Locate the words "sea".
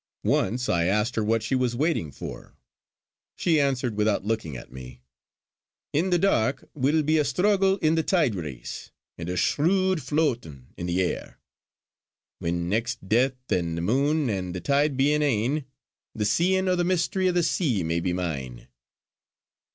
17.43-17.83